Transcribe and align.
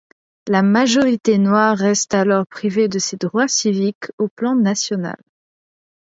La 0.47 0.63
majorité 0.63 1.37
noire 1.37 1.77
reste 1.77 2.15
alors 2.15 2.47
privée 2.47 2.87
de 2.87 2.97
ses 2.97 3.17
droits 3.17 3.47
civiques 3.47 4.05
au 4.17 4.29
plan 4.29 4.55
national. 4.55 5.19